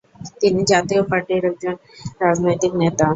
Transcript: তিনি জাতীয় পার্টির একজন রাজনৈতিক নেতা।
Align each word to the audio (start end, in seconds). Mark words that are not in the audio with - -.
তিনি 0.41 0.61
জাতীয় 0.71 1.01
পার্টির 1.09 1.43
একজন 1.49 1.75
রাজনৈতিক 2.21 2.71
নেতা। 2.81 3.07